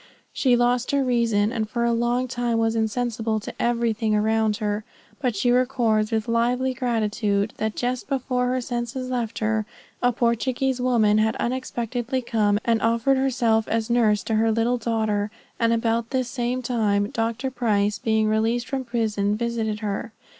[0.33, 4.83] She lost her reason, and for a long time was insensible to everything around her.
[5.21, 9.67] But she records with lively gratitude, that just before her senses left her,
[10.01, 15.29] a Portuguese woman had unexpectedly come and offered herself as nurse to her little daughter;
[15.59, 17.51] and about the same time, Dr.
[17.51, 20.13] Price, being released from prison, visited her.